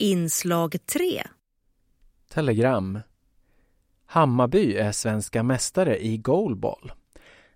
Inslag 0.00 0.76
3 0.86 1.22
Telegram 2.30 2.98
Hammarby 4.06 4.76
är 4.76 4.92
svenska 4.92 5.42
mästare 5.42 5.98
i 6.04 6.16
goalball. 6.18 6.92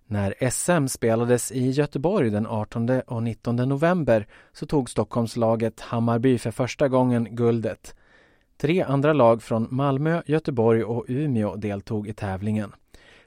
När 0.07 0.51
SM 0.51 0.87
spelades 0.87 1.53
i 1.53 1.71
Göteborg 1.71 2.31
den 2.31 2.47
18 2.47 2.91
och 2.91 3.23
19 3.23 3.57
november 3.57 4.27
så 4.53 4.67
tog 4.67 4.91
Stockholmslaget 4.91 5.81
Hammarby 5.81 6.39
för 6.39 6.51
första 6.51 6.89
gången 6.89 7.37
guldet. 7.37 7.95
Tre 8.57 8.83
andra 8.83 9.13
lag 9.13 9.43
från 9.43 9.69
Malmö, 9.71 10.23
Göteborg 10.27 10.85
och 10.85 11.05
Umeå 11.09 11.57
deltog 11.57 12.09
i 12.09 12.15
tävlingen. 12.15 12.73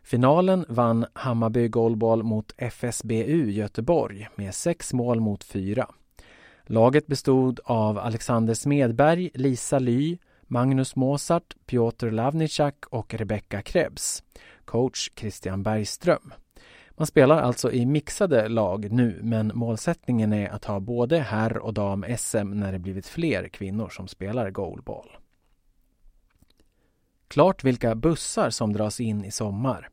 Finalen 0.04 0.66
vann 0.70 1.06
Hammarby 1.14 1.68
Goalball 1.68 2.24
mot 2.24 2.54
FSBU 2.58 3.52
Göteborg 3.52 4.28
med 4.36 4.56
sex 4.56 4.94
mål 4.94 5.20
mot 5.20 5.44
fyra. 5.44 5.88
Laget 6.68 7.08
bestod 7.08 7.60
av 7.64 7.98
Alexander 7.98 8.54
Smedberg, 8.54 9.30
Lisa 9.34 9.80
Ly, 9.80 10.18
Magnus 10.42 10.96
Mozart, 10.96 11.56
Piotr 11.66 12.10
Lavnicak 12.10 12.86
och 12.90 13.14
Rebecca 13.14 13.62
Krebs. 13.62 14.24
Coach 14.66 15.12
Christian 15.16 15.64
Bergström. 15.64 16.34
Man 16.98 17.08
spelar 17.08 17.42
alltså 17.42 17.72
i 17.72 17.86
mixade 17.86 18.48
lag 18.48 18.92
nu 18.92 19.20
men 19.24 19.52
målsättningen 19.56 20.34
är 20.34 20.50
att 20.50 20.66
ha 20.66 20.80
både 20.80 21.20
herr 21.20 21.58
och 21.58 21.74
dam-SM 21.74 22.60
när 22.60 22.72
det 22.72 22.80
blivit 22.80 23.08
fler 23.08 23.48
kvinnor 23.48 23.90
som 23.90 24.08
spelar 24.08 24.50
goalball. 24.50 25.10
Klart 27.28 27.64
vilka 27.64 27.96
bussar 27.96 28.50
som 28.50 28.74
dras 28.74 29.00
in 29.00 29.26
i 29.26 29.32
sommar. 29.32 29.90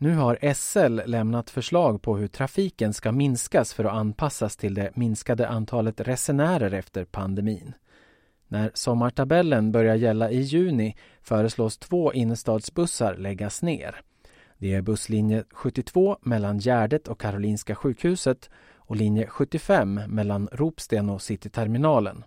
Nu 0.00 0.14
har 0.14 0.54
SL 0.54 1.00
lämnat 1.10 1.50
förslag 1.50 2.02
på 2.02 2.16
hur 2.16 2.28
trafiken 2.28 2.94
ska 2.94 3.12
minskas 3.12 3.74
för 3.74 3.84
att 3.84 3.92
anpassas 3.92 4.56
till 4.56 4.74
det 4.74 4.96
minskade 4.96 5.48
antalet 5.48 6.00
resenärer 6.00 6.74
efter 6.74 7.04
pandemin. 7.04 7.74
När 8.48 8.70
sommartabellen 8.74 9.72
börjar 9.72 9.94
gälla 9.94 10.30
i 10.30 10.40
juni 10.40 10.96
föreslås 11.22 11.78
två 11.78 12.12
innerstadsbussar 12.12 13.16
läggas 13.16 13.62
ner. 13.62 14.00
Det 14.58 14.74
är 14.74 14.82
busslinje 14.82 15.44
72 15.50 16.18
mellan 16.22 16.58
Gärdet 16.58 17.08
och 17.08 17.20
Karolinska 17.20 17.74
sjukhuset 17.74 18.50
och 18.76 18.96
linje 18.96 19.26
75 19.26 19.94
mellan 19.94 20.48
Ropsten 20.52 21.10
och 21.10 21.22
Cityterminalen. 21.22 22.24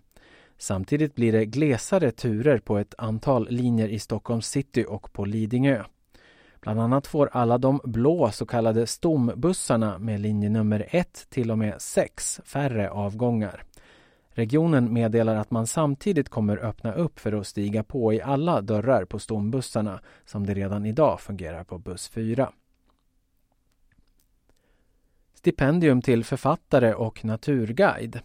Samtidigt 0.58 1.14
blir 1.14 1.32
det 1.32 1.46
glesare 1.46 2.10
turer 2.10 2.58
på 2.58 2.78
ett 2.78 2.94
antal 2.98 3.50
linjer 3.50 3.88
i 3.88 3.98
Stockholms 3.98 4.46
city 4.46 4.84
och 4.88 5.12
på 5.12 5.24
Lidingö. 5.24 5.84
Bland 6.62 6.80
annat 6.80 7.06
får 7.06 7.30
alla 7.32 7.58
de 7.58 7.80
blå 7.84 8.30
så 8.30 8.46
kallade 8.46 8.86
stombussarna 8.86 9.98
med 9.98 10.20
linje 10.20 10.48
nummer 10.48 10.86
1 10.90 11.26
till 11.30 11.50
och 11.50 11.58
med 11.58 11.80
6 11.80 12.40
färre 12.44 12.90
avgångar. 12.90 13.64
Regionen 14.28 14.92
meddelar 14.92 15.36
att 15.36 15.50
man 15.50 15.66
samtidigt 15.66 16.28
kommer 16.28 16.56
öppna 16.56 16.92
upp 16.92 17.18
för 17.18 17.32
att 17.32 17.46
stiga 17.46 17.82
på 17.82 18.12
i 18.12 18.22
alla 18.22 18.60
dörrar 18.60 19.04
på 19.04 19.18
stombussarna 19.18 20.00
som 20.24 20.46
det 20.46 20.54
redan 20.54 20.86
idag 20.86 21.20
fungerar 21.20 21.64
på 21.64 21.78
buss 21.78 22.08
4. 22.08 22.52
Stipendium 25.34 26.02
till 26.02 26.24
författare 26.24 26.94
och 26.94 27.24
naturguide. 27.24 28.20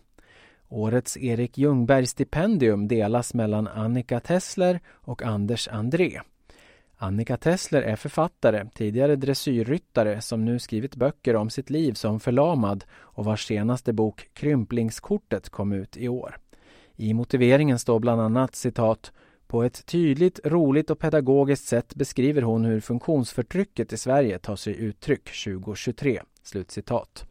Årets 0.70 1.18
Erik 1.18 1.58
Ljungberg-stipendium 1.58 2.88
delas 2.88 3.34
mellan 3.34 3.68
Annika 3.68 4.20
Tessler 4.20 4.80
och 4.90 5.24
Anders 5.24 5.68
André. 5.68 6.22
Annika 7.00 7.38
Tessler 7.38 7.82
är 7.82 7.96
författare, 7.96 8.70
tidigare 8.74 9.16
dressyrryttare 9.16 10.22
som 10.22 10.46
nu 10.46 10.60
skrivit 10.60 10.96
böcker 10.96 11.36
om 11.36 11.50
sitt 11.50 11.70
liv 11.70 11.94
som 11.94 12.20
förlamad 12.20 12.86
och 12.96 13.26
vars 13.26 13.46
senaste 13.46 13.94
bok 13.94 14.30
Krymplingskortet 14.34 15.50
kom 15.50 15.74
ut 15.74 15.98
i 15.98 16.08
år. 16.08 16.38
I 16.96 17.14
motiveringen 17.14 17.80
står 17.80 18.00
bland 18.00 18.22
annat 18.22 18.56
citat 18.56 19.12
på 19.48 19.64
ett 19.64 19.86
tydligt, 19.86 20.40
roligt 20.44 20.90
och 20.90 21.00
pedagogiskt 21.00 21.68
sätt 21.68 21.96
beskriver 21.96 22.42
hon 22.42 22.66
hur 22.66 22.80
funktionsförtrycket 22.80 23.94
i 23.94 23.98
Sverige 23.98 24.40
tar 24.40 24.56
sig 24.56 24.78
uttryck 24.78 25.44
2023. 25.44 26.22
Slutcitat. 26.44 27.26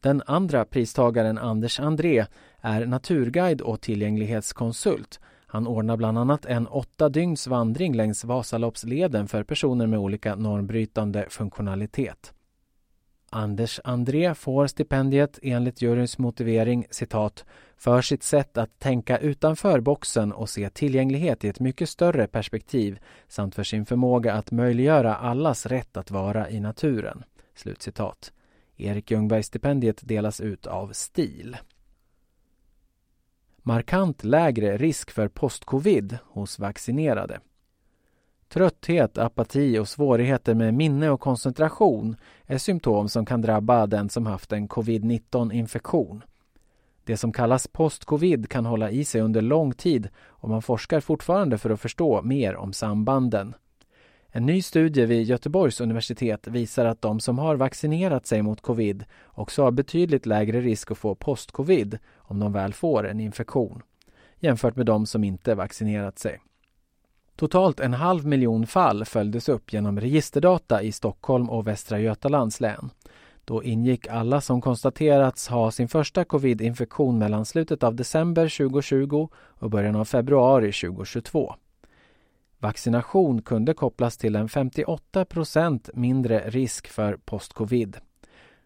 Den 0.00 0.22
andra 0.26 0.64
pristagaren 0.64 1.38
Anders 1.38 1.80
André 1.80 2.26
är 2.60 2.86
naturguide 2.86 3.60
och 3.60 3.80
tillgänglighetskonsult 3.80 5.20
han 5.52 5.66
ordnar 5.66 5.96
bland 5.96 6.18
annat 6.18 6.44
en 6.44 6.66
åtta 6.66 7.08
dygns 7.08 7.46
vandring 7.46 7.96
längs 7.96 8.24
Vasaloppsleden 8.24 9.28
för 9.28 9.42
personer 9.42 9.86
med 9.86 9.98
olika 9.98 10.34
normbrytande 10.34 11.26
funktionalitet. 11.28 12.32
Anders 13.30 13.80
André 13.84 14.34
får 14.34 14.66
stipendiet 14.66 15.38
enligt 15.42 15.82
juryns 15.82 16.18
motivering 16.18 16.86
citat 16.90 17.44
för 17.76 18.02
sitt 18.02 18.22
sätt 18.22 18.58
att 18.58 18.78
tänka 18.78 19.18
utanför 19.18 19.80
boxen 19.80 20.32
och 20.32 20.48
se 20.48 20.70
tillgänglighet 20.70 21.44
i 21.44 21.48
ett 21.48 21.60
mycket 21.60 21.88
större 21.88 22.26
perspektiv 22.26 23.00
samt 23.28 23.54
för 23.54 23.64
sin 23.64 23.86
förmåga 23.86 24.34
att 24.34 24.50
möjliggöra 24.50 25.16
allas 25.16 25.66
rätt 25.66 25.96
att 25.96 26.10
vara 26.10 26.50
i 26.50 26.60
naturen. 26.60 27.24
Slutcitat. 27.54 28.32
Erik 28.76 29.10
Ljungberg-stipendiet 29.10 30.00
delas 30.02 30.40
ut 30.40 30.66
av 30.66 30.92
STIL 30.92 31.56
markant 33.62 34.24
lägre 34.24 34.76
risk 34.76 35.10
för 35.10 35.28
postcovid 35.28 36.18
hos 36.24 36.58
vaccinerade. 36.58 37.40
Trötthet, 38.48 39.18
apati 39.18 39.78
och 39.78 39.88
svårigheter 39.88 40.54
med 40.54 40.74
minne 40.74 41.10
och 41.10 41.20
koncentration 41.20 42.16
är 42.46 42.58
symptom 42.58 43.08
som 43.08 43.26
kan 43.26 43.40
drabba 43.40 43.86
den 43.86 44.08
som 44.08 44.26
haft 44.26 44.52
en 44.52 44.68
covid-19 44.68 45.52
infektion. 45.52 46.22
Det 47.04 47.16
som 47.16 47.32
kallas 47.32 47.66
postcovid 47.66 48.48
kan 48.48 48.66
hålla 48.66 48.90
i 48.90 49.04
sig 49.04 49.20
under 49.20 49.40
lång 49.40 49.72
tid 49.72 50.08
och 50.16 50.48
man 50.48 50.62
forskar 50.62 51.00
fortfarande 51.00 51.58
för 51.58 51.70
att 51.70 51.80
förstå 51.80 52.22
mer 52.22 52.56
om 52.56 52.72
sambanden. 52.72 53.54
En 54.34 54.46
ny 54.46 54.62
studie 54.62 55.06
vid 55.06 55.22
Göteborgs 55.22 55.80
universitet 55.80 56.46
visar 56.46 56.84
att 56.84 57.02
de 57.02 57.20
som 57.20 57.38
har 57.38 57.56
vaccinerat 57.56 58.26
sig 58.26 58.42
mot 58.42 58.60
covid 58.60 59.04
också 59.26 59.62
har 59.62 59.70
betydligt 59.70 60.26
lägre 60.26 60.60
risk 60.60 60.90
att 60.90 60.98
få 60.98 61.14
postcovid 61.14 61.98
om 62.16 62.40
de 62.40 62.52
väl 62.52 62.72
får 62.72 63.08
en 63.08 63.20
infektion 63.20 63.82
jämfört 64.42 64.76
med 64.76 64.86
de 64.86 65.06
som 65.06 65.24
inte 65.24 65.54
vaccinerat 65.54 66.18
sig. 66.18 66.40
Totalt 67.36 67.80
en 67.80 67.94
halv 67.94 68.26
miljon 68.26 68.66
fall 68.66 69.04
följdes 69.04 69.48
upp 69.48 69.72
genom 69.72 70.00
registerdata 70.00 70.82
i 70.82 70.92
Stockholm 70.92 71.50
och 71.50 71.66
Västra 71.66 71.98
Götalands 71.98 72.60
län. 72.60 72.90
Då 73.44 73.64
ingick 73.64 74.06
alla 74.06 74.40
som 74.40 74.60
konstaterats 74.60 75.48
ha 75.48 75.70
sin 75.70 75.88
första 75.88 76.24
covid-infektion 76.24 77.18
mellan 77.18 77.44
slutet 77.44 77.82
av 77.82 77.94
december 77.94 78.48
2020 78.58 79.28
och 79.34 79.70
början 79.70 79.96
av 79.96 80.04
februari 80.04 80.72
2022. 80.72 81.54
Vaccination 82.62 83.42
kunde 83.42 83.74
kopplas 83.74 84.16
till 84.16 84.36
en 84.36 84.48
58% 84.48 85.90
mindre 85.94 86.50
risk 86.50 86.88
för 86.88 87.16
postcovid. 87.16 87.96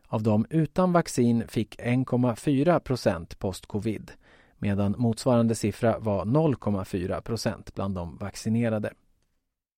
Av 0.08 0.22
de 0.22 0.46
utan 0.50 0.92
vaccin 0.92 1.48
fick 1.48 1.78
1,4% 1.80 3.36
postcovid 3.38 4.12
medan 4.58 4.94
motsvarande 4.98 5.54
siffra 5.54 5.98
var 5.98 6.24
0,4% 6.24 7.70
bland 7.74 7.94
de 7.94 8.16
vaccinerade. 8.16 8.92